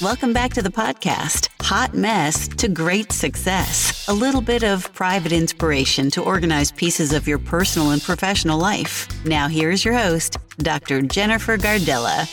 Welcome 0.00 0.32
back 0.32 0.54
to 0.54 0.62
the 0.62 0.70
podcast 0.70 1.48
Hot 1.60 1.92
Mess 1.92 2.46
to 2.46 2.68
Great 2.68 3.10
Success. 3.10 4.06
A 4.06 4.12
little 4.12 4.40
bit 4.40 4.62
of 4.62 4.92
private 4.94 5.32
inspiration 5.32 6.08
to 6.12 6.22
organize 6.22 6.70
pieces 6.70 7.12
of 7.12 7.26
your 7.26 7.40
personal 7.40 7.90
and 7.90 8.00
professional 8.00 8.60
life. 8.60 9.08
Now, 9.24 9.48
here's 9.48 9.84
your 9.84 9.94
host, 9.94 10.36
Dr. 10.58 11.02
Jennifer 11.02 11.58
Gardella. 11.58 12.28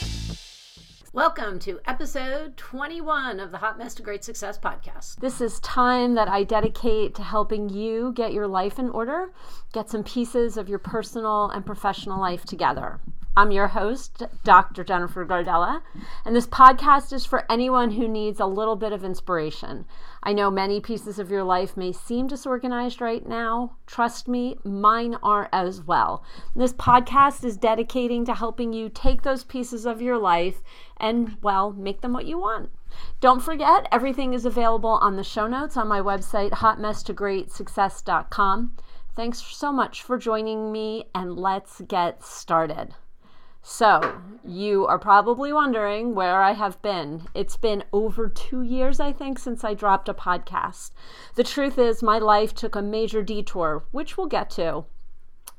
Welcome 1.12 1.58
to 1.60 1.80
episode 1.86 2.56
21 2.56 3.40
of 3.40 3.50
the 3.50 3.58
Hot 3.58 3.80
Mess 3.80 3.96
to 3.96 4.04
Great 4.04 4.24
Success 4.24 4.60
podcast. 4.60 5.16
This 5.16 5.42
is 5.42 5.60
time 5.62 6.14
that 6.14 6.28
I 6.28 6.44
dedicate 6.44 7.16
to 7.16 7.24
helping 7.24 7.70
you 7.70 8.12
get 8.14 8.32
your 8.32 8.48
life 8.48 8.78
in 8.78 8.90
order, 8.92 9.32
get 9.74 9.90
some 9.90 10.04
pieces 10.04 10.56
of 10.56 10.70
your 10.70 10.78
personal 10.78 11.50
and 11.50 11.66
professional 11.66 12.20
life 12.20 12.46
together. 12.46 13.00
I'm 13.38 13.52
your 13.52 13.68
host, 13.68 14.24
Dr. 14.46 14.86
Jennifer 14.86 15.26
Gardella, 15.26 15.82
and 16.24 16.34
this 16.34 16.48
podcast 16.48 17.12
is 17.12 17.26
for 17.26 17.44
anyone 17.52 17.92
who 17.92 18.08
needs 18.08 18.40
a 18.40 18.46
little 18.46 18.78
bit 18.78 18.94
of 18.94 19.04
inspiration. 19.04 19.84
I 20.24 20.32
know 20.32 20.50
many 20.50 20.80
pieces 20.80 21.20
of 21.20 21.30
your 21.30 21.44
life 21.44 21.76
may 21.76 21.92
seem 21.92 22.28
disorganized 22.28 23.02
right 23.02 23.28
now. 23.28 23.76
Trust 23.88 24.30
me, 24.30 24.56
mine 24.64 25.18
are 25.22 25.50
as 25.52 25.82
well. 25.82 26.24
This 26.56 26.72
podcast 26.72 27.44
is 27.44 27.58
dedicating 27.58 28.24
to 28.24 28.36
helping 28.36 28.72
you 28.72 28.88
take 28.88 29.24
those 29.24 29.44
pieces 29.44 29.86
of 29.86 30.02
your 30.02 30.18
life 30.18 30.64
and, 30.96 31.36
well, 31.42 31.74
make 31.74 32.00
them 32.00 32.14
what 32.14 32.28
you 32.28 32.40
want. 32.40 32.70
Don't 33.20 33.44
forget, 33.44 33.90
everything 33.92 34.34
is 34.34 34.46
available 34.46 34.98
on 35.02 35.18
the 35.18 35.26
show 35.26 35.46
notes 35.46 35.76
on 35.76 35.90
my 35.90 36.00
website, 36.00 36.52
hotmesstogreatsuccess.com. 36.52 38.78
Thanks 39.14 39.42
so 39.42 39.74
much 39.74 40.04
for 40.04 40.18
joining 40.18 40.72
me, 40.72 41.10
and 41.14 41.36
let's 41.36 41.82
get 41.82 42.24
started. 42.24 42.96
So, 43.68 44.22
you 44.44 44.86
are 44.86 45.00
probably 45.00 45.52
wondering 45.52 46.14
where 46.14 46.40
I 46.40 46.52
have 46.52 46.80
been. 46.84 47.24
It's 47.34 47.58
been 47.58 47.84
over 47.92 48.30
two 48.30 48.62
years, 48.62 49.00
I 49.00 49.12
think, 49.12 49.40
since 49.40 49.64
I 49.64 49.74
dropped 49.74 50.08
a 50.08 50.14
podcast. 50.14 50.92
The 51.34 51.44
truth 51.44 51.80
is, 51.80 52.04
my 52.04 52.20
life 52.20 52.54
took 52.54 52.76
a 52.76 52.84
major 52.84 53.24
detour, 53.24 53.84
which 53.90 54.18
we'll 54.18 54.28
get 54.28 54.52
to 54.52 54.86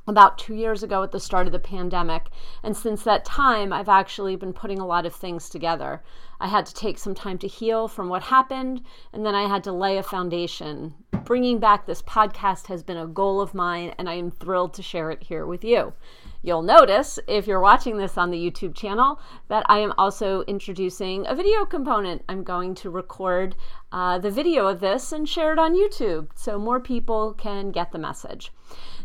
about 0.07 0.39
two 0.39 0.55
years 0.55 0.85
ago 0.85 1.03
at 1.03 1.11
the 1.11 1.19
start 1.19 1.49
of 1.49 1.53
the 1.53 1.59
pandemic. 1.59 2.31
And 2.63 2.77
since 2.77 3.03
that 3.03 3.25
time, 3.25 3.73
I've 3.73 3.89
actually 3.89 4.37
been 4.37 4.53
putting 4.53 4.79
a 4.79 4.87
lot 4.87 5.05
of 5.05 5.13
things 5.13 5.49
together. 5.49 6.05
I 6.39 6.47
had 6.47 6.65
to 6.67 6.75
take 6.75 6.99
some 6.99 7.17
time 7.17 7.39
to 7.39 7.49
heal 7.49 7.89
from 7.89 8.09
what 8.09 8.23
happened, 8.23 8.83
and 9.13 9.27
then 9.27 9.35
I 9.35 9.49
had 9.49 9.65
to 9.65 9.73
lay 9.73 9.99
a 9.99 10.05
foundation. 10.05 10.95
Bringing 11.25 11.59
back 11.59 11.87
this 11.87 12.03
podcast 12.03 12.69
has 12.69 12.85
been 12.85 12.99
a 12.99 13.09
goal 13.09 13.41
of 13.41 13.53
mine, 13.53 13.95
and 13.99 14.09
I 14.09 14.15
am 14.15 14.31
thrilled 14.31 14.75
to 14.75 14.83
share 14.83 15.11
it 15.11 15.25
here 15.25 15.45
with 15.45 15.65
you. 15.65 15.93
You'll 16.47 16.63
notice, 16.63 17.19
if 17.27 17.49
you're 17.49 17.59
watching 17.59 17.99
this 17.99 18.17
on 18.17 18.31
the 18.31 18.39
YouTube 18.39 18.73
channel, 18.73 19.19
that 19.49 19.67
I 19.69 19.81
am 19.81 19.93
also 19.99 20.43
introducing 20.43 21.27
a 21.27 21.35
video 21.35 21.65
component. 21.65 22.23
I'm 22.29 22.45
going 22.45 22.77
to 22.77 22.89
record 22.89 23.57
uh, 23.91 24.21
the 24.21 24.31
video 24.31 24.69
of 24.69 24.79
this 24.79 25.11
and 25.11 25.29
share 25.29 25.53
it 25.53 25.59
on 25.59 25.75
YouTube 25.75 26.29
so 26.37 26.57
more 26.57 26.79
people 26.79 27.35
can 27.35 27.73
get 27.73 27.91
the 27.91 27.99
message. 27.99 28.53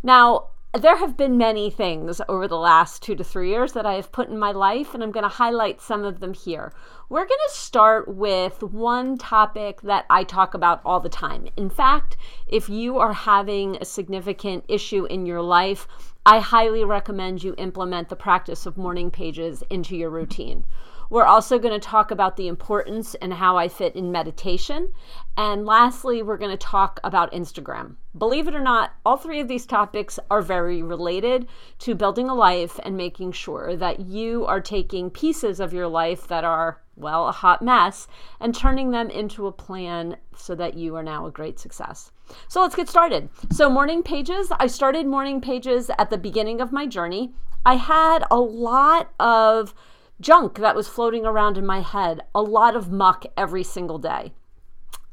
Now, 0.03 0.49
there 0.73 0.95
have 0.95 1.17
been 1.17 1.37
many 1.37 1.69
things 1.69 2.21
over 2.29 2.47
the 2.47 2.57
last 2.57 3.03
two 3.03 3.13
to 3.15 3.25
three 3.25 3.49
years 3.49 3.73
that 3.73 3.85
I 3.85 3.95
have 3.95 4.13
put 4.13 4.29
in 4.29 4.39
my 4.39 4.53
life, 4.53 4.93
and 4.93 5.03
I'm 5.03 5.11
going 5.11 5.23
to 5.23 5.29
highlight 5.29 5.81
some 5.81 6.05
of 6.05 6.21
them 6.21 6.33
here. 6.33 6.71
We're 7.09 7.25
going 7.25 7.39
to 7.49 7.53
start 7.53 8.07
with 8.07 8.63
one 8.63 9.17
topic 9.17 9.81
that 9.81 10.05
I 10.09 10.23
talk 10.23 10.53
about 10.53 10.79
all 10.85 11.01
the 11.01 11.09
time. 11.09 11.49
In 11.57 11.69
fact, 11.69 12.15
if 12.47 12.69
you 12.69 12.99
are 12.99 13.11
having 13.11 13.75
a 13.81 13.85
significant 13.85 14.63
issue 14.69 15.03
in 15.05 15.25
your 15.25 15.41
life, 15.41 15.89
I 16.25 16.39
highly 16.39 16.85
recommend 16.85 17.43
you 17.43 17.53
implement 17.57 18.07
the 18.07 18.15
practice 18.15 18.65
of 18.65 18.77
morning 18.77 19.11
pages 19.11 19.63
into 19.69 19.97
your 19.97 20.09
routine. 20.09 20.63
We're 21.11 21.25
also 21.25 21.59
going 21.59 21.77
to 21.77 21.87
talk 21.87 22.09
about 22.09 22.37
the 22.37 22.47
importance 22.47 23.15
and 23.15 23.33
how 23.33 23.57
I 23.57 23.67
fit 23.67 23.97
in 23.97 24.13
meditation. 24.13 24.93
And 25.35 25.65
lastly, 25.65 26.23
we're 26.23 26.37
going 26.37 26.57
to 26.57 26.65
talk 26.65 27.01
about 27.03 27.33
Instagram. 27.33 27.97
Believe 28.17 28.47
it 28.47 28.55
or 28.55 28.61
not, 28.61 28.93
all 29.05 29.17
three 29.17 29.41
of 29.41 29.49
these 29.49 29.65
topics 29.65 30.19
are 30.29 30.41
very 30.41 30.81
related 30.81 31.49
to 31.79 31.95
building 31.95 32.29
a 32.29 32.33
life 32.33 32.79
and 32.83 32.95
making 32.95 33.33
sure 33.33 33.75
that 33.75 33.99
you 33.99 34.45
are 34.45 34.61
taking 34.61 35.09
pieces 35.09 35.59
of 35.59 35.73
your 35.73 35.89
life 35.89 36.29
that 36.29 36.45
are, 36.45 36.81
well, 36.95 37.27
a 37.27 37.33
hot 37.33 37.61
mess 37.61 38.07
and 38.39 38.55
turning 38.55 38.91
them 38.91 39.09
into 39.09 39.47
a 39.47 39.51
plan 39.51 40.15
so 40.37 40.55
that 40.55 40.75
you 40.75 40.95
are 40.95 41.03
now 41.03 41.25
a 41.25 41.31
great 41.31 41.59
success. 41.59 42.13
So 42.47 42.61
let's 42.61 42.75
get 42.75 42.87
started. 42.87 43.27
So, 43.51 43.69
morning 43.69 44.01
pages, 44.01 44.49
I 44.61 44.67
started 44.67 45.05
morning 45.05 45.41
pages 45.41 45.91
at 45.99 46.09
the 46.09 46.17
beginning 46.17 46.61
of 46.61 46.71
my 46.71 46.87
journey. 46.87 47.33
I 47.65 47.75
had 47.75 48.23
a 48.31 48.39
lot 48.39 49.11
of 49.19 49.75
junk 50.21 50.59
that 50.59 50.75
was 50.75 50.87
floating 50.87 51.25
around 51.25 51.57
in 51.57 51.65
my 51.65 51.81
head, 51.81 52.21
a 52.33 52.41
lot 52.41 52.75
of 52.75 52.91
muck 52.91 53.25
every 53.35 53.63
single 53.63 53.97
day. 53.97 54.33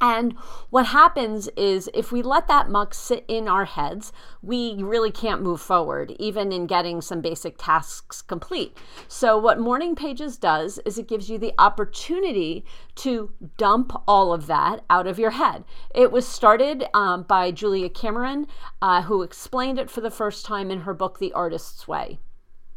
And 0.00 0.34
what 0.70 0.86
happens 0.86 1.48
is 1.56 1.90
if 1.92 2.12
we 2.12 2.22
let 2.22 2.46
that 2.46 2.70
muck 2.70 2.94
sit 2.94 3.24
in 3.26 3.48
our 3.48 3.64
heads, 3.64 4.12
we 4.42 4.80
really 4.80 5.10
can't 5.10 5.42
move 5.42 5.60
forward, 5.60 6.14
even 6.20 6.52
in 6.52 6.68
getting 6.68 7.00
some 7.00 7.20
basic 7.20 7.56
tasks 7.58 8.22
complete. 8.22 8.76
So, 9.08 9.36
what 9.36 9.58
Morning 9.58 9.96
Pages 9.96 10.36
does 10.36 10.78
is 10.84 10.98
it 10.98 11.08
gives 11.08 11.28
you 11.28 11.36
the 11.36 11.52
opportunity 11.58 12.64
to 12.96 13.32
dump 13.56 13.92
all 14.06 14.32
of 14.32 14.46
that 14.46 14.84
out 14.88 15.08
of 15.08 15.18
your 15.18 15.32
head. 15.32 15.64
It 15.92 16.12
was 16.12 16.28
started 16.28 16.84
um, 16.94 17.24
by 17.24 17.50
Julia 17.50 17.88
Cameron, 17.88 18.46
uh, 18.80 19.02
who 19.02 19.22
explained 19.22 19.80
it 19.80 19.90
for 19.90 20.00
the 20.00 20.12
first 20.12 20.46
time 20.46 20.70
in 20.70 20.82
her 20.82 20.94
book, 20.94 21.18
The 21.18 21.32
Artist's 21.32 21.88
Way. 21.88 22.20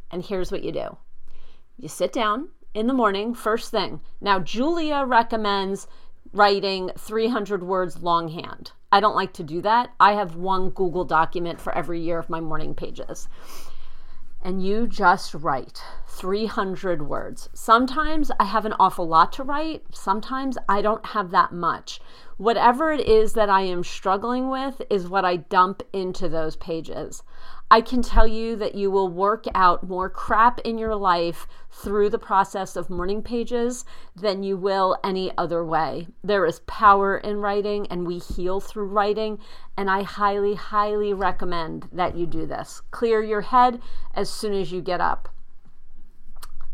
And 0.09 0.25
here's 0.25 0.51
what 0.51 0.63
you 0.63 0.71
do 0.71 0.97
you 1.81 1.87
sit 1.87 2.13
down 2.13 2.49
in 2.73 2.87
the 2.87 2.93
morning, 2.93 3.33
first 3.33 3.71
thing. 3.71 4.01
Now, 4.21 4.39
Julia 4.39 5.03
recommends 5.05 5.87
writing 6.31 6.91
300 6.97 7.63
words 7.63 8.03
longhand. 8.03 8.71
I 8.91 8.99
don't 8.99 9.15
like 9.15 9.33
to 9.33 9.43
do 9.43 9.61
that. 9.61 9.91
I 9.99 10.13
have 10.13 10.35
one 10.35 10.69
Google 10.69 11.05
document 11.05 11.59
for 11.59 11.73
every 11.73 11.99
year 11.99 12.19
of 12.19 12.29
my 12.29 12.39
morning 12.39 12.75
pages. 12.75 13.27
And 14.43 14.63
you 14.63 14.87
just 14.87 15.33
write 15.33 15.83
300 16.07 17.07
words. 17.07 17.49
Sometimes 17.53 18.31
I 18.39 18.45
have 18.45 18.65
an 18.65 18.73
awful 18.79 19.07
lot 19.07 19.31
to 19.33 19.43
write, 19.43 19.83
sometimes 19.91 20.57
I 20.67 20.81
don't 20.81 21.05
have 21.07 21.31
that 21.31 21.51
much. 21.51 21.99
Whatever 22.37 22.91
it 22.91 23.07
is 23.07 23.33
that 23.33 23.49
I 23.49 23.61
am 23.61 23.83
struggling 23.83 24.49
with 24.49 24.81
is 24.89 25.07
what 25.07 25.25
I 25.25 25.35
dump 25.37 25.83
into 25.93 26.27
those 26.27 26.55
pages. 26.55 27.23
I 27.71 27.79
can 27.79 28.01
tell 28.01 28.27
you 28.27 28.57
that 28.57 28.75
you 28.75 28.91
will 28.91 29.07
work 29.07 29.45
out 29.55 29.87
more 29.87 30.09
crap 30.09 30.59
in 30.65 30.77
your 30.77 30.93
life 30.93 31.47
through 31.69 32.09
the 32.09 32.19
process 32.19 32.75
of 32.75 32.89
morning 32.89 33.23
pages 33.23 33.85
than 34.13 34.43
you 34.43 34.57
will 34.57 34.97
any 35.05 35.31
other 35.37 35.63
way. 35.63 36.07
There 36.21 36.45
is 36.45 36.59
power 36.67 37.17
in 37.17 37.37
writing, 37.37 37.87
and 37.87 38.05
we 38.05 38.17
heal 38.17 38.59
through 38.59 38.87
writing. 38.87 39.39
And 39.77 39.89
I 39.89 40.03
highly, 40.03 40.55
highly 40.55 41.13
recommend 41.13 41.87
that 41.93 42.17
you 42.17 42.25
do 42.25 42.45
this. 42.45 42.81
Clear 42.91 43.23
your 43.23 43.39
head 43.39 43.79
as 44.13 44.29
soon 44.29 44.53
as 44.53 44.73
you 44.73 44.81
get 44.81 44.99
up. 44.99 45.29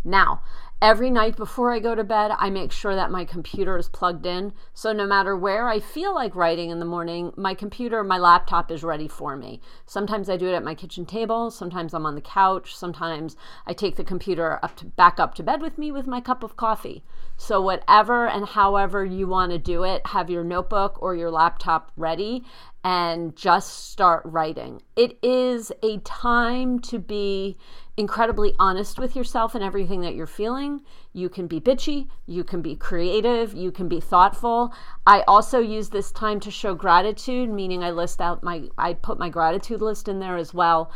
Now, 0.04 0.42
Every 0.80 1.10
night 1.10 1.36
before 1.36 1.74
I 1.74 1.80
go 1.80 1.96
to 1.96 2.04
bed, 2.04 2.34
I 2.38 2.52
make 2.52 2.72
sure 2.72 2.94
that 2.94 3.10
my 3.10 3.26
computer 3.26 3.80
is 3.80 3.90
plugged 3.90 4.28
in. 4.28 4.54
So 4.76 4.94
no 4.94 5.08
matter 5.08 5.36
where 5.36 5.68
I 5.68 5.80
feel 5.80 6.14
like 6.14 6.36
writing 6.36 6.70
in 6.70 6.78
the 6.78 6.86
morning, 6.86 7.34
my 7.36 7.56
computer, 7.56 8.04
my 8.04 8.20
laptop 8.20 8.70
is 8.70 8.84
ready 8.84 9.08
for 9.08 9.36
me. 9.36 9.60
Sometimes 9.88 10.30
I 10.30 10.38
do 10.38 10.48
it 10.48 10.54
at 10.54 10.64
my 10.64 10.76
kitchen 10.76 11.08
table, 11.08 11.50
sometimes 11.50 11.96
I'm 11.96 12.06
on 12.06 12.14
the 12.14 12.22
couch, 12.22 12.76
sometimes 12.76 13.36
I 13.66 13.74
take 13.74 13.96
the 13.96 14.04
computer 14.04 14.60
up 14.62 14.76
to 14.76 14.86
back 14.86 15.20
up 15.20 15.34
to 15.36 15.44
bed 15.44 15.64
with 15.64 15.80
me 15.80 15.92
with 15.92 16.06
my 16.06 16.22
cup 16.22 16.44
of 16.44 16.58
coffee. 16.58 17.04
So 17.38 17.60
whatever 17.60 18.28
and 18.28 18.46
however 18.46 19.04
you 19.04 19.28
want 19.28 19.54
to 19.54 19.58
do 19.58 19.84
it, 19.84 20.06
have 20.06 20.30
your 20.30 20.44
notebook 20.44 21.02
or 21.02 21.16
your 21.16 21.32
laptop 21.32 21.92
ready 21.98 22.46
and 22.88 23.36
just 23.36 23.90
start 23.90 24.22
writing. 24.24 24.82
It 24.96 25.18
is 25.22 25.74
a 25.84 25.98
time 26.06 26.80
to 26.84 27.00
be 27.00 27.58
incredibly 27.98 28.56
honest 28.60 28.98
with 28.98 29.14
yourself 29.14 29.54
and 29.56 29.62
everything 29.62 30.00
that 30.02 30.16
you're 30.16 30.26
feeling. 30.26 30.84
You 31.12 31.28
can 31.28 31.48
be 31.48 31.60
bitchy, 31.60 32.08
you 32.26 32.46
can 32.46 32.62
be 32.62 32.78
creative, 32.78 33.54
you 33.54 33.74
can 33.74 33.90
be 33.90 34.00
thoughtful. 34.00 34.74
I 35.06 35.24
also 35.28 35.60
use 35.60 35.90
this 35.90 36.14
time 36.14 36.40
to 36.40 36.50
show 36.50 36.76
gratitude, 36.76 37.50
meaning 37.50 37.84
I 37.84 37.92
list 37.92 38.22
out 38.22 38.42
my 38.42 38.70
I 38.78 38.94
put 38.94 39.20
my 39.20 39.28
gratitude 39.28 39.82
list 39.82 40.08
in 40.08 40.20
there 40.20 40.38
as 40.38 40.54
well. 40.54 40.90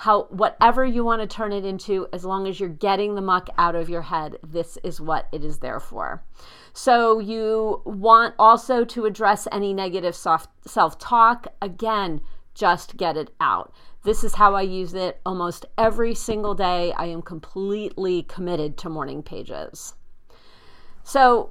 How 0.00 0.22
whatever 0.30 0.82
you 0.86 1.04
want 1.04 1.20
to 1.20 1.26
turn 1.26 1.52
it 1.52 1.66
into 1.66 2.08
as 2.10 2.24
long 2.24 2.46
as 2.46 2.58
you're 2.58 2.70
getting 2.70 3.14
the 3.14 3.20
muck 3.20 3.50
out 3.58 3.74
of 3.74 3.90
your 3.90 4.00
head, 4.00 4.38
this 4.42 4.78
is 4.82 4.98
what 4.98 5.28
it 5.30 5.44
is 5.44 5.58
there 5.58 5.78
for. 5.78 6.24
So 6.72 7.18
you 7.18 7.82
want 7.84 8.34
also 8.38 8.82
to 8.86 9.04
address 9.04 9.46
any 9.52 9.74
negative 9.74 10.16
self-talk. 10.16 11.48
Again, 11.60 12.22
just 12.54 12.96
get 12.96 13.18
it 13.18 13.34
out. 13.40 13.74
This 14.02 14.24
is 14.24 14.36
how 14.36 14.54
I 14.54 14.62
use 14.62 14.94
it 14.94 15.20
almost 15.26 15.66
every 15.76 16.14
single 16.14 16.54
day. 16.54 16.94
I 16.94 17.04
am 17.04 17.20
completely 17.20 18.22
committed 18.22 18.78
to 18.78 18.88
morning 18.88 19.22
pages. 19.22 19.92
So, 21.02 21.50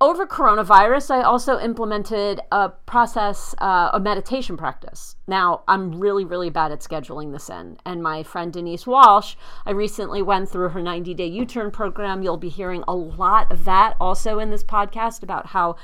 over 0.00 0.26
coronavirus, 0.26 1.10
I 1.10 1.22
also 1.22 1.58
implemented 1.58 2.40
a 2.52 2.68
process, 2.68 3.52
uh, 3.58 3.90
a 3.92 3.98
meditation 3.98 4.56
practice. 4.56 5.16
Now, 5.26 5.62
I'm 5.66 5.98
really, 5.98 6.24
really 6.24 6.50
bad 6.50 6.70
at 6.70 6.80
scheduling 6.80 7.32
this 7.32 7.50
in. 7.50 7.78
And 7.84 8.00
my 8.00 8.22
friend 8.22 8.52
Denise 8.52 8.86
Walsh, 8.86 9.34
I 9.66 9.72
recently 9.72 10.22
went 10.22 10.50
through 10.50 10.68
her 10.68 10.80
90 10.80 11.14
day 11.14 11.26
U 11.26 11.44
turn 11.44 11.72
program. 11.72 12.22
You'll 12.22 12.36
be 12.36 12.48
hearing 12.48 12.84
a 12.86 12.94
lot 12.94 13.50
of 13.50 13.64
that 13.64 13.96
also 14.00 14.38
in 14.38 14.50
this 14.50 14.62
podcast 14.62 15.24
about 15.24 15.46
how 15.46 15.74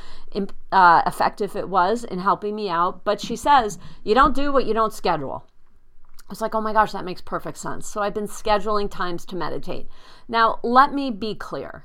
uh, 0.71 1.03
effective 1.07 1.57
it 1.57 1.69
was 1.69 2.05
in 2.05 2.21
helping 2.21 2.55
me 2.55 2.69
out. 2.69 3.03
But 3.03 3.21
she 3.21 3.35
says, 3.35 3.79
you 4.05 4.15
don't 4.15 4.35
do 4.35 4.53
what 4.53 4.67
you 4.67 4.75
don't 4.75 4.93
schedule. 4.93 5.45
I 6.21 6.31
was 6.31 6.41
like, 6.41 6.55
oh 6.55 6.61
my 6.61 6.73
gosh, 6.73 6.93
that 6.93 7.05
makes 7.05 7.21
perfect 7.21 7.59
sense. 7.59 7.89
So 7.89 8.01
I've 8.01 8.15
been 8.15 8.29
scheduling 8.29 8.89
times 8.89 9.25
to 9.27 9.37
meditate. 9.37 9.89
Now, 10.29 10.61
let 10.63 10.95
me 10.95 11.11
be 11.11 11.35
clear 11.35 11.85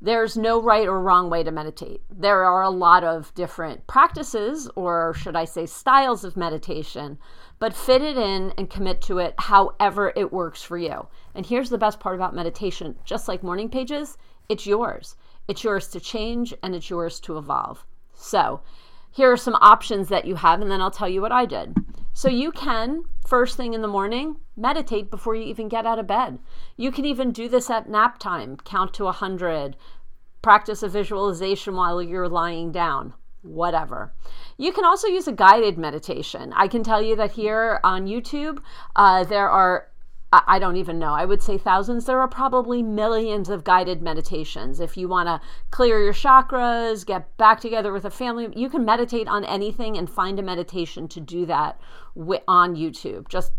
there's 0.00 0.36
no 0.36 0.60
right 0.60 0.86
or 0.86 1.00
wrong 1.00 1.30
way 1.30 1.42
to 1.42 1.50
meditate. 1.50 2.02
There 2.10 2.44
are 2.44 2.62
a 2.62 2.70
lot 2.70 3.02
of 3.02 3.32
different 3.34 3.86
practices, 3.86 4.68
or 4.76 5.14
should 5.14 5.34
I 5.34 5.46
say, 5.46 5.64
styles 5.64 6.22
of 6.22 6.36
meditation, 6.36 7.18
but 7.58 7.72
fit 7.72 8.02
it 8.02 8.18
in 8.18 8.52
and 8.58 8.68
commit 8.68 9.00
to 9.02 9.18
it 9.18 9.34
however 9.38 10.12
it 10.14 10.32
works 10.32 10.62
for 10.62 10.76
you. 10.76 11.08
And 11.34 11.46
here's 11.46 11.70
the 11.70 11.78
best 11.78 11.98
part 11.98 12.14
about 12.14 12.34
meditation 12.34 12.96
just 13.04 13.26
like 13.26 13.42
morning 13.42 13.70
pages, 13.70 14.18
it's 14.48 14.66
yours. 14.66 15.16
It's 15.48 15.64
yours 15.64 15.88
to 15.88 16.00
change 16.00 16.52
and 16.62 16.74
it's 16.74 16.90
yours 16.90 17.18
to 17.20 17.38
evolve. 17.38 17.86
So, 18.12 18.60
here 19.16 19.32
are 19.32 19.36
some 19.38 19.56
options 19.62 20.08
that 20.08 20.26
you 20.26 20.34
have, 20.34 20.60
and 20.60 20.70
then 20.70 20.82
I'll 20.82 20.90
tell 20.90 21.08
you 21.08 21.22
what 21.22 21.32
I 21.32 21.46
did. 21.46 21.74
So 22.12 22.28
you 22.28 22.52
can, 22.52 23.04
first 23.26 23.56
thing 23.56 23.72
in 23.72 23.80
the 23.80 23.88
morning, 23.88 24.36
meditate 24.58 25.10
before 25.10 25.34
you 25.34 25.44
even 25.44 25.70
get 25.70 25.86
out 25.86 25.98
of 25.98 26.06
bed. 26.06 26.38
You 26.76 26.92
can 26.92 27.06
even 27.06 27.32
do 27.32 27.48
this 27.48 27.70
at 27.70 27.88
nap 27.88 28.18
time, 28.18 28.58
count 28.58 28.92
to 28.94 29.04
100, 29.04 29.74
practice 30.42 30.82
a 30.82 30.88
visualization 30.88 31.74
while 31.74 32.02
you're 32.02 32.28
lying 32.28 32.72
down, 32.72 33.14
whatever. 33.40 34.12
You 34.58 34.70
can 34.70 34.84
also 34.84 35.08
use 35.08 35.26
a 35.26 35.32
guided 35.32 35.78
meditation. 35.78 36.52
I 36.54 36.68
can 36.68 36.84
tell 36.84 37.00
you 37.00 37.16
that 37.16 37.32
here 37.32 37.80
on 37.82 38.06
YouTube, 38.06 38.58
uh, 38.96 39.24
there 39.24 39.48
are 39.48 39.88
I 40.46 40.58
don't 40.58 40.76
even 40.76 40.98
know. 40.98 41.12
I 41.12 41.24
would 41.24 41.42
say 41.42 41.58
thousands. 41.58 42.04
There 42.04 42.20
are 42.20 42.28
probably 42.28 42.82
millions 42.82 43.48
of 43.48 43.64
guided 43.64 44.02
meditations. 44.02 44.80
If 44.80 44.96
you 44.96 45.08
want 45.08 45.28
to 45.28 45.40
clear 45.70 46.02
your 46.02 46.12
chakras, 46.12 47.06
get 47.06 47.36
back 47.36 47.60
together 47.60 47.92
with 47.92 48.04
a 48.04 48.10
family, 48.10 48.48
you 48.54 48.68
can 48.68 48.84
meditate 48.84 49.28
on 49.28 49.44
anything 49.44 49.96
and 49.96 50.08
find 50.10 50.38
a 50.38 50.42
meditation 50.42 51.08
to 51.08 51.20
do 51.20 51.46
that 51.46 51.80
on 52.48 52.76
YouTube. 52.76 53.28
Just 53.28 53.52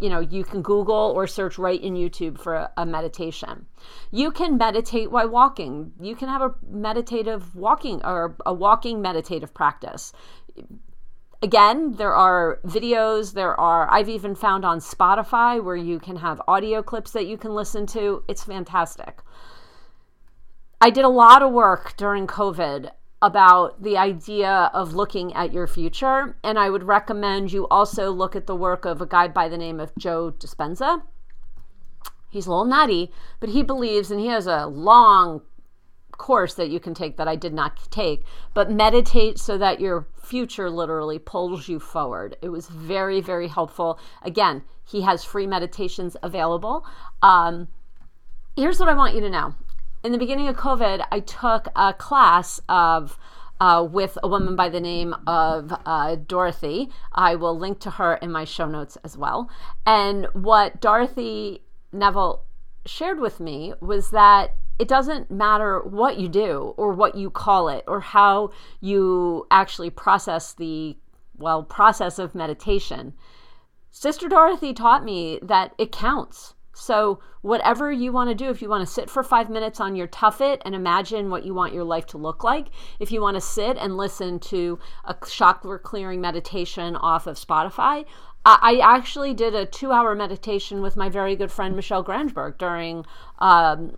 you 0.00 0.08
know, 0.08 0.20
you 0.20 0.44
can 0.44 0.62
Google 0.62 1.12
or 1.14 1.26
search 1.26 1.58
right 1.58 1.80
in 1.82 1.94
YouTube 1.94 2.38
for 2.38 2.68
a, 2.76 2.86
meditation. 2.86 3.66
You 4.10 4.30
can 4.30 4.56
meditate 4.56 5.10
while 5.10 5.28
walking. 5.28 5.92
You 6.00 6.14
can 6.14 6.28
have 6.28 6.40
a 6.40 6.54
meditative 6.70 7.54
walking 7.54 8.00
or 8.04 8.36
a 8.46 8.54
walking 8.54 9.02
meditative 9.02 9.52
practice 9.52 10.12
again, 11.42 11.92
there 11.96 12.14
are 12.14 12.60
videos, 12.64 13.34
there 13.34 13.58
are, 13.58 13.90
I've 13.90 14.08
even 14.08 14.34
found 14.34 14.64
on 14.64 14.78
Spotify 14.78 15.62
where 15.62 15.76
you 15.76 15.98
can 15.98 16.16
have 16.16 16.40
audio 16.46 16.82
clips 16.82 17.10
that 17.12 17.26
you 17.26 17.36
can 17.36 17.54
listen 17.54 17.86
to. 17.88 18.22
It's 18.28 18.44
fantastic. 18.44 19.20
I 20.80 20.90
did 20.90 21.04
a 21.04 21.08
lot 21.08 21.42
of 21.42 21.52
work 21.52 21.96
during 21.96 22.26
COVID 22.26 22.90
about 23.20 23.82
the 23.82 23.96
idea 23.96 24.70
of 24.74 24.94
looking 24.94 25.32
at 25.34 25.52
your 25.52 25.66
future, 25.66 26.36
and 26.42 26.58
I 26.58 26.70
would 26.70 26.82
recommend 26.82 27.52
you 27.52 27.68
also 27.68 28.10
look 28.10 28.34
at 28.34 28.46
the 28.46 28.56
work 28.56 28.84
of 28.84 29.00
a 29.00 29.06
guy 29.06 29.28
by 29.28 29.48
the 29.48 29.58
name 29.58 29.78
of 29.78 29.92
Joe 29.96 30.32
Dispenza. 30.32 31.02
He's 32.30 32.46
a 32.46 32.50
little 32.50 32.64
nutty, 32.64 33.12
but 33.38 33.50
he 33.50 33.62
believes, 33.62 34.10
and 34.10 34.18
he 34.18 34.26
has 34.26 34.46
a 34.46 34.66
long 34.66 35.42
course 36.18 36.54
that 36.54 36.70
you 36.70 36.80
can 36.80 36.94
take 36.94 37.16
that 37.16 37.28
I 37.28 37.36
did 37.36 37.52
not 37.52 37.90
take, 37.90 38.24
but 38.54 38.70
meditate 38.70 39.38
so 39.38 39.58
that 39.58 39.80
your 39.80 40.06
future 40.22 40.70
literally 40.70 41.18
pulls 41.18 41.68
you 41.68 41.78
forward. 41.78 42.36
It 42.42 42.48
was 42.48 42.68
very, 42.68 43.20
very 43.20 43.48
helpful. 43.48 43.98
Again, 44.22 44.62
he 44.84 45.02
has 45.02 45.24
free 45.24 45.46
meditations 45.46 46.16
available. 46.22 46.86
Um, 47.22 47.68
here's 48.56 48.78
what 48.78 48.88
I 48.88 48.94
want 48.94 49.14
you 49.14 49.20
to 49.20 49.30
know. 49.30 49.54
In 50.04 50.12
the 50.12 50.18
beginning 50.18 50.48
of 50.48 50.56
COVID, 50.56 51.06
I 51.12 51.20
took 51.20 51.68
a 51.76 51.92
class 51.92 52.60
of 52.68 53.18
uh, 53.60 53.86
with 53.88 54.18
a 54.24 54.28
woman 54.28 54.56
by 54.56 54.68
the 54.68 54.80
name 54.80 55.14
of 55.24 55.72
uh, 55.86 56.16
Dorothy. 56.16 56.90
I 57.12 57.36
will 57.36 57.56
link 57.56 57.78
to 57.80 57.90
her 57.90 58.14
in 58.14 58.32
my 58.32 58.44
show 58.44 58.66
notes 58.66 58.98
as 59.04 59.16
well. 59.16 59.48
And 59.86 60.26
what 60.32 60.80
Dorothy 60.80 61.62
Neville 61.92 62.42
shared 62.84 63.20
with 63.20 63.38
me 63.38 63.72
was 63.80 64.10
that 64.10 64.56
it 64.82 64.88
doesn't 64.88 65.30
matter 65.30 65.78
what 65.78 66.18
you 66.18 66.28
do 66.28 66.74
or 66.76 66.92
what 66.92 67.14
you 67.14 67.30
call 67.30 67.68
it 67.68 67.84
or 67.86 68.00
how 68.00 68.50
you 68.80 69.46
actually 69.48 69.90
process 69.90 70.54
the 70.54 70.96
well 71.38 71.62
process 71.62 72.18
of 72.18 72.34
meditation. 72.34 73.12
Sister 73.92 74.28
dorothy 74.28 74.74
taught 74.74 75.04
me 75.04 75.38
that 75.40 75.72
it 75.78 75.92
counts. 75.92 76.54
So 76.72 77.20
whatever 77.42 77.92
you 77.92 78.10
want 78.10 78.30
to 78.30 78.34
do 78.34 78.50
if 78.50 78.60
you 78.60 78.68
want 78.68 78.84
to 78.84 78.92
sit 78.92 79.08
for 79.08 79.22
five 79.22 79.48
minutes 79.48 79.78
on 79.78 79.94
your 79.94 80.08
tuffet 80.08 80.60
and 80.64 80.74
imagine 80.74 81.30
what 81.30 81.44
you 81.44 81.54
want 81.54 81.72
your 81.72 81.84
life 81.84 82.06
to 82.06 82.18
look 82.18 82.42
like 82.42 82.66
if 82.98 83.12
you 83.12 83.20
want 83.20 83.36
to 83.36 83.40
sit 83.40 83.76
and 83.76 83.96
listen 83.96 84.40
to 84.40 84.80
a 85.04 85.14
chakra 85.28 85.78
clearing 85.78 86.20
meditation 86.20 86.96
off 86.96 87.26
of 87.26 87.36
spotify 87.36 88.04
I 88.44 88.80
actually 88.82 89.34
did 89.34 89.54
a 89.54 89.66
two 89.66 89.92
hour 89.92 90.14
meditation 90.14 90.82
with 90.82 90.96
my 90.96 91.08
very 91.08 91.36
good 91.36 91.52
friend 91.52 91.76
Michelle 91.76 92.02
Grangeberg 92.02 92.58
during 92.58 93.04
um, 93.38 93.96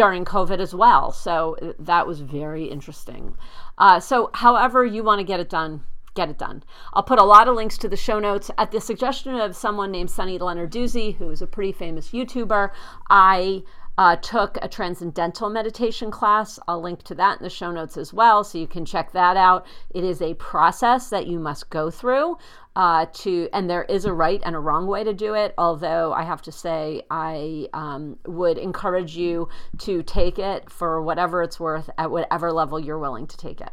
during 0.00 0.24
COVID 0.24 0.60
as 0.60 0.74
well. 0.74 1.12
So 1.12 1.74
that 1.78 2.06
was 2.06 2.20
very 2.22 2.64
interesting. 2.64 3.36
Uh, 3.76 4.00
so, 4.00 4.30
however, 4.32 4.82
you 4.82 5.04
want 5.04 5.18
to 5.18 5.24
get 5.24 5.40
it 5.40 5.50
done, 5.50 5.82
get 6.14 6.30
it 6.30 6.38
done. 6.38 6.62
I'll 6.94 7.02
put 7.02 7.18
a 7.18 7.22
lot 7.22 7.48
of 7.48 7.54
links 7.54 7.76
to 7.76 7.88
the 7.88 7.98
show 7.98 8.18
notes 8.18 8.50
at 8.56 8.70
the 8.70 8.80
suggestion 8.80 9.34
of 9.34 9.54
someone 9.54 9.90
named 9.90 10.10
Sunny 10.10 10.38
Lenarduzzi, 10.38 11.16
who 11.16 11.28
is 11.28 11.42
a 11.42 11.46
pretty 11.46 11.72
famous 11.72 12.12
YouTuber. 12.12 12.70
I 13.10 13.62
uh, 13.98 14.16
took 14.16 14.56
a 14.62 14.68
transcendental 14.68 15.50
meditation 15.50 16.10
class. 16.10 16.58
I'll 16.66 16.80
link 16.80 17.02
to 17.04 17.14
that 17.16 17.38
in 17.38 17.44
the 17.44 17.50
show 17.50 17.70
notes 17.70 17.96
as 17.96 18.12
well, 18.12 18.44
so 18.44 18.58
you 18.58 18.66
can 18.66 18.84
check 18.84 19.12
that 19.12 19.36
out. 19.36 19.66
It 19.94 20.04
is 20.04 20.22
a 20.22 20.34
process 20.34 21.10
that 21.10 21.26
you 21.26 21.38
must 21.38 21.70
go 21.70 21.90
through 21.90 22.38
uh, 22.76 23.06
to, 23.12 23.48
and 23.52 23.68
there 23.68 23.84
is 23.84 24.04
a 24.04 24.12
right 24.12 24.40
and 24.44 24.56
a 24.56 24.60
wrong 24.60 24.86
way 24.86 25.04
to 25.04 25.12
do 25.12 25.34
it. 25.34 25.54
Although 25.58 26.12
I 26.12 26.22
have 26.22 26.42
to 26.42 26.52
say, 26.52 27.02
I 27.10 27.68
um, 27.74 28.18
would 28.26 28.58
encourage 28.58 29.16
you 29.16 29.48
to 29.78 30.02
take 30.02 30.38
it 30.38 30.70
for 30.70 31.02
whatever 31.02 31.42
it's 31.42 31.60
worth 31.60 31.90
at 31.98 32.10
whatever 32.10 32.52
level 32.52 32.80
you're 32.80 32.98
willing 32.98 33.26
to 33.26 33.36
take 33.36 33.60
it. 33.60 33.72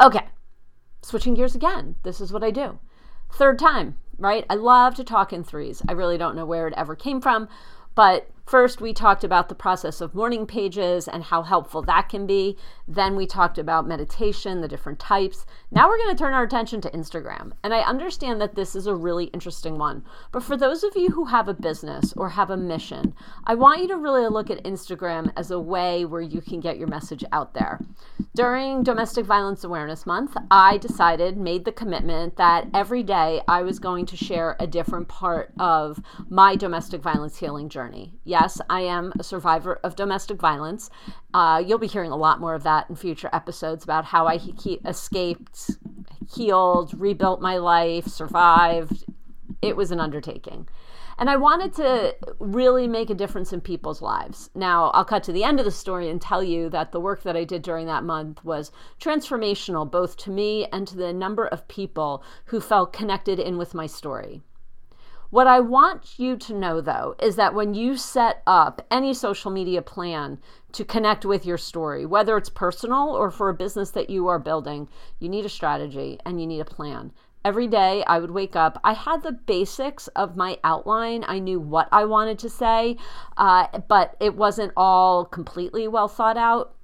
Okay, 0.00 0.26
switching 1.02 1.34
gears 1.34 1.54
again. 1.54 1.96
This 2.02 2.20
is 2.20 2.32
what 2.32 2.44
I 2.44 2.50
do. 2.50 2.78
Third 3.32 3.58
time, 3.58 3.96
right? 4.18 4.44
I 4.50 4.56
love 4.56 4.94
to 4.96 5.04
talk 5.04 5.32
in 5.32 5.44
threes. 5.44 5.80
I 5.88 5.92
really 5.92 6.18
don't 6.18 6.36
know 6.36 6.44
where 6.44 6.66
it 6.66 6.74
ever 6.76 6.94
came 6.94 7.20
from, 7.20 7.48
but 7.94 8.28
First, 8.44 8.80
we 8.80 8.92
talked 8.92 9.24
about 9.24 9.48
the 9.48 9.54
process 9.54 10.00
of 10.00 10.14
morning 10.14 10.46
pages 10.46 11.06
and 11.06 11.22
how 11.22 11.42
helpful 11.42 11.80
that 11.82 12.08
can 12.08 12.26
be. 12.26 12.58
Then, 12.88 13.14
we 13.16 13.26
talked 13.26 13.56
about 13.56 13.86
meditation, 13.86 14.60
the 14.60 14.68
different 14.68 14.98
types. 14.98 15.46
Now, 15.70 15.88
we're 15.88 15.96
going 15.96 16.14
to 16.14 16.18
turn 16.18 16.34
our 16.34 16.42
attention 16.42 16.80
to 16.82 16.90
Instagram. 16.90 17.52
And 17.62 17.72
I 17.72 17.80
understand 17.80 18.40
that 18.40 18.54
this 18.54 18.74
is 18.74 18.86
a 18.86 18.94
really 18.94 19.26
interesting 19.26 19.78
one. 19.78 20.04
But 20.32 20.42
for 20.42 20.56
those 20.56 20.82
of 20.82 20.96
you 20.96 21.10
who 21.10 21.26
have 21.26 21.48
a 21.48 21.54
business 21.54 22.12
or 22.16 22.30
have 22.30 22.50
a 22.50 22.56
mission, 22.56 23.14
I 23.44 23.54
want 23.54 23.80
you 23.80 23.88
to 23.88 23.96
really 23.96 24.28
look 24.28 24.50
at 24.50 24.64
Instagram 24.64 25.32
as 25.36 25.50
a 25.50 25.60
way 25.60 26.04
where 26.04 26.20
you 26.20 26.40
can 26.40 26.60
get 26.60 26.78
your 26.78 26.88
message 26.88 27.24
out 27.32 27.54
there. 27.54 27.80
During 28.34 28.82
Domestic 28.82 29.24
Violence 29.24 29.62
Awareness 29.62 30.04
Month, 30.04 30.36
I 30.50 30.78
decided, 30.78 31.36
made 31.36 31.64
the 31.64 31.72
commitment 31.72 32.36
that 32.36 32.66
every 32.74 33.02
day 33.02 33.40
I 33.46 33.62
was 33.62 33.78
going 33.78 34.06
to 34.06 34.16
share 34.16 34.56
a 34.58 34.66
different 34.66 35.08
part 35.08 35.52
of 35.58 36.02
my 36.28 36.56
domestic 36.56 37.02
violence 37.02 37.38
healing 37.38 37.68
journey 37.68 38.14
Yes, 38.32 38.62
I 38.70 38.80
am 38.80 39.12
a 39.20 39.22
survivor 39.22 39.78
of 39.84 39.94
domestic 39.94 40.40
violence. 40.40 40.88
Uh, 41.34 41.62
you'll 41.66 41.76
be 41.76 41.86
hearing 41.86 42.12
a 42.12 42.16
lot 42.16 42.40
more 42.40 42.54
of 42.54 42.62
that 42.62 42.88
in 42.88 42.96
future 42.96 43.28
episodes 43.30 43.84
about 43.84 44.06
how 44.06 44.26
I 44.26 44.38
he- 44.38 44.80
escaped, 44.86 45.72
healed, 46.34 46.98
rebuilt 46.98 47.42
my 47.42 47.58
life, 47.58 48.06
survived. 48.06 49.04
It 49.60 49.76
was 49.76 49.90
an 49.90 50.00
undertaking. 50.00 50.66
And 51.18 51.28
I 51.28 51.36
wanted 51.36 51.74
to 51.74 52.16
really 52.38 52.88
make 52.88 53.10
a 53.10 53.14
difference 53.14 53.52
in 53.52 53.60
people's 53.60 54.00
lives. 54.00 54.48
Now, 54.54 54.86
I'll 54.94 55.04
cut 55.04 55.24
to 55.24 55.32
the 55.32 55.44
end 55.44 55.58
of 55.58 55.66
the 55.66 55.70
story 55.70 56.08
and 56.08 56.18
tell 56.18 56.42
you 56.42 56.70
that 56.70 56.90
the 56.90 57.00
work 57.00 57.24
that 57.24 57.36
I 57.36 57.44
did 57.44 57.60
during 57.60 57.86
that 57.88 58.02
month 58.02 58.42
was 58.42 58.72
transformational, 58.98 59.90
both 59.90 60.16
to 60.24 60.30
me 60.30 60.64
and 60.72 60.88
to 60.88 60.96
the 60.96 61.12
number 61.12 61.44
of 61.46 61.68
people 61.68 62.24
who 62.46 62.62
felt 62.62 62.94
connected 62.94 63.38
in 63.38 63.58
with 63.58 63.74
my 63.74 63.86
story. 63.86 64.40
What 65.32 65.46
I 65.46 65.60
want 65.60 66.18
you 66.18 66.36
to 66.36 66.52
know 66.52 66.82
though 66.82 67.14
is 67.18 67.36
that 67.36 67.54
when 67.54 67.72
you 67.72 67.96
set 67.96 68.42
up 68.46 68.86
any 68.90 69.14
social 69.14 69.50
media 69.50 69.80
plan 69.80 70.38
to 70.72 70.84
connect 70.84 71.24
with 71.24 71.46
your 71.46 71.56
story, 71.56 72.04
whether 72.04 72.36
it's 72.36 72.50
personal 72.50 73.08
or 73.08 73.30
for 73.30 73.48
a 73.48 73.54
business 73.54 73.92
that 73.92 74.10
you 74.10 74.28
are 74.28 74.38
building, 74.38 74.90
you 75.20 75.30
need 75.30 75.46
a 75.46 75.48
strategy 75.48 76.18
and 76.26 76.38
you 76.38 76.46
need 76.46 76.60
a 76.60 76.66
plan. 76.66 77.12
every 77.44 77.66
day 77.66 78.04
I 78.06 78.18
would 78.18 78.30
wake 78.30 78.56
up. 78.56 78.78
I 78.84 78.92
had 78.92 79.22
the 79.22 79.32
basics 79.32 80.08
of 80.08 80.36
my 80.36 80.58
outline. 80.64 81.24
I 81.26 81.38
knew 81.38 81.60
what 81.60 81.88
I 81.90 82.04
wanted 82.04 82.38
to 82.40 82.48
say, 82.50 82.96
uh, 83.36 83.66
but 83.88 84.16
it 84.20 84.36
wasn't 84.36 84.72
all 84.76 85.24
completely 85.24 85.88
well 85.88 86.08
thought 86.08 86.36
out. 86.36 86.74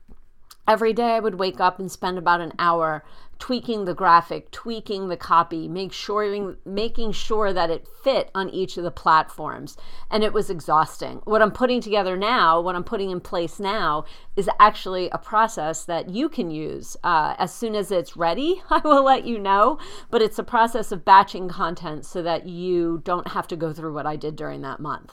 Every 0.66 0.92
day 0.92 1.14
I 1.16 1.20
would 1.20 1.36
wake 1.36 1.60
up 1.60 1.78
and 1.78 1.90
spend 1.90 2.18
about 2.18 2.40
an 2.40 2.52
hour 2.58 3.04
tweaking 3.38 3.84
the 3.84 3.94
graphic, 3.94 4.50
tweaking 4.50 5.08
the 5.08 5.16
copy, 5.16 5.68
make 5.68 5.92
sure, 5.92 6.56
making 6.64 7.12
sure 7.12 7.52
that 7.52 7.70
it 7.70 7.86
fit 8.02 8.30
on 8.34 8.50
each 8.50 8.76
of 8.76 8.84
the 8.84 8.90
platforms. 8.90 9.76
And 10.10 10.24
it 10.24 10.32
was 10.32 10.50
exhausting. 10.50 11.20
What 11.24 11.40
I'm 11.40 11.52
putting 11.52 11.80
together 11.80 12.16
now, 12.16 12.60
what 12.60 12.74
I'm 12.74 12.84
putting 12.84 13.10
in 13.10 13.20
place 13.20 13.60
now, 13.60 14.04
is 14.36 14.50
actually 14.58 15.08
a 15.10 15.18
process 15.18 15.84
that 15.84 16.08
you 16.08 16.28
can 16.28 16.50
use. 16.50 16.96
Uh, 17.04 17.34
as 17.38 17.54
soon 17.54 17.74
as 17.74 17.90
it's 17.90 18.16
ready, 18.16 18.62
I 18.70 18.80
will 18.84 19.04
let 19.04 19.24
you 19.24 19.38
know. 19.38 19.78
But 20.10 20.22
it's 20.22 20.38
a 20.38 20.44
process 20.44 20.90
of 20.90 21.04
batching 21.04 21.48
content 21.48 22.04
so 22.04 22.22
that 22.22 22.46
you 22.46 23.02
don't 23.04 23.28
have 23.28 23.46
to 23.48 23.56
go 23.56 23.72
through 23.72 23.94
what 23.94 24.06
I 24.06 24.16
did 24.16 24.36
during 24.36 24.62
that 24.62 24.80
month. 24.80 25.12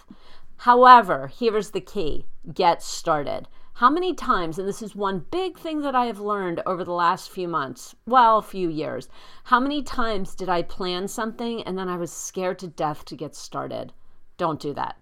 However, 0.60 1.32
here's 1.38 1.72
the 1.72 1.82
key 1.82 2.25
get 2.53 2.82
started. 2.82 3.48
How 3.79 3.89
many 3.89 4.13
times, 4.13 4.58
and 4.58 4.65
this 4.65 4.82
is 4.82 4.96
one 4.96 5.25
big 5.32 5.58
thing 5.58 5.82
that 5.82 5.96
I 5.96 6.05
have 6.05 6.22
learned 6.22 6.62
over 6.65 6.86
the 6.86 6.94
last 6.94 7.29
few 7.29 7.50
months, 7.50 7.94
well, 8.08 8.41
few 8.41 8.70
years, 8.70 9.10
how 9.44 9.60
many 9.60 9.84
times 9.84 10.34
did 10.34 10.48
I 10.48 10.62
plan 10.62 11.10
something 11.10 11.62
and 11.63 11.77
then 11.77 11.89
I 11.89 11.98
was 11.98 12.10
scared 12.10 12.58
to 12.60 12.67
death 12.67 13.03
to 13.03 13.17
get 13.17 13.36
started? 13.36 13.91
Don't 14.38 14.62
do 14.62 14.74
that. 14.75 14.96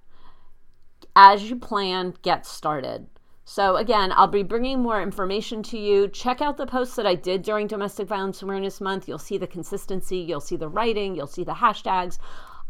As 1.15 1.51
you 1.51 1.55
plan, 1.55 2.15
get 2.23 2.47
started. 2.47 3.05
So, 3.45 3.75
again, 3.75 4.11
I'll 4.15 4.25
be 4.25 4.41
bringing 4.41 4.81
more 4.81 5.03
information 5.03 5.61
to 5.63 5.77
you. 5.77 6.07
Check 6.07 6.41
out 6.41 6.57
the 6.57 6.65
posts 6.65 6.95
that 6.95 7.05
I 7.05 7.13
did 7.13 7.43
during 7.43 7.67
Domestic 7.67 8.07
Violence 8.07 8.41
Awareness 8.41 8.81
Month. 8.81 9.07
You'll 9.07 9.19
see 9.19 9.37
the 9.37 9.45
consistency, 9.45 10.17
you'll 10.17 10.39
see 10.39 10.55
the 10.55 10.67
writing, 10.67 11.13
you'll 11.15 11.27
see 11.27 11.43
the 11.43 11.53
hashtags. 11.53 12.17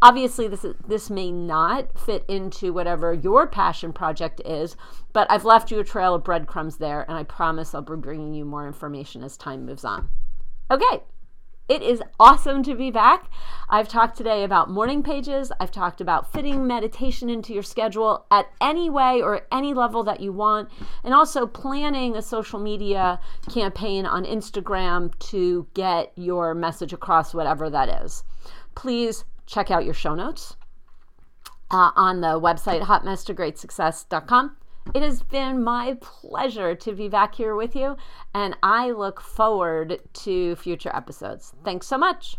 Obviously, 0.04 0.50
this 0.50 0.66
is, 0.66 0.76
this 0.86 1.10
may 1.10 1.32
not 1.32 1.98
fit 1.98 2.26
into 2.28 2.74
whatever 2.74 3.14
your 3.14 3.48
passion 3.48 3.94
project 3.94 4.42
is, 4.44 4.76
but 5.14 5.32
I've 5.32 5.46
left 5.46 5.72
you 5.72 5.80
a 5.80 5.84
trail 5.86 6.14
of 6.14 6.26
breadcrumbs 6.26 6.76
there, 6.76 7.06
and 7.08 7.18
I 7.18 7.24
promise 7.24 7.74
I'll 7.74 7.82
be 7.82 7.96
bringing 7.96 8.34
you 8.34 8.44
more 8.44 8.68
information 8.68 9.24
as 9.24 9.38
time 9.38 9.66
moves 9.66 9.86
on. 9.86 10.10
Okay, 10.70 11.04
it 11.70 11.82
is 11.82 12.04
awesome 12.20 12.64
to 12.64 12.76
be 12.76 12.92
back. 12.92 13.32
I've 13.70 13.88
talked 13.88 14.18
today 14.18 14.44
about 14.44 14.70
morning 14.70 15.04
pages. 15.04 15.54
I've 15.62 15.72
talked 15.72 16.02
about 16.02 16.34
fitting 16.34 16.68
meditation 16.68 17.30
into 17.30 17.54
your 17.54 17.64
schedule 17.64 18.26
at 18.30 18.50
any 18.60 18.90
way 18.90 19.22
or 19.22 19.48
any 19.54 19.74
level 19.74 20.04
that 20.04 20.20
you 20.20 20.34
want, 20.34 20.70
and 21.06 21.14
also 21.14 21.48
planning 21.48 22.18
a 22.18 22.22
social 22.22 22.60
media 22.60 23.22
campaign 23.54 24.06
on 24.06 24.26
Instagram 24.26 25.18
to 25.30 25.66
get 25.74 26.12
your 26.18 26.54
message 26.54 26.92
across, 26.92 27.34
whatever 27.34 27.70
that 27.70 28.04
is. 28.04 28.26
Please 28.76 29.24
check 29.54 29.70
out 29.70 29.86
your 29.86 29.94
show 29.94 30.16
notes 30.16 30.58
uh, 31.70 31.92
on 31.96 32.22
the 32.22 32.40
website 32.40 32.82
hotmesstogreatsuccess.com. 32.82 34.58
It 34.94 35.02
has 35.02 35.22
been 35.22 35.64
my 35.64 35.98
pleasure 36.02 36.76
to 36.76 36.92
be 36.94 37.08
back 37.08 37.36
here 37.36 37.56
with 37.56 37.76
you, 37.76 37.96
and 38.34 38.58
I 38.62 38.92
look 38.92 39.22
forward 39.22 40.00
to 40.14 40.56
future 40.58 40.92
episodes. 40.94 41.54
Thanks 41.64 41.88
so 41.88 41.98
much. 41.98 42.38